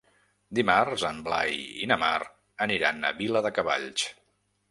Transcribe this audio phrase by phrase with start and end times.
[0.59, 2.15] Dimarts en Blai i na Mar
[2.67, 4.09] aniran a Viladecavalls.